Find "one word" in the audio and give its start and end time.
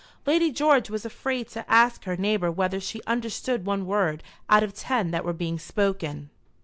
3.67-4.23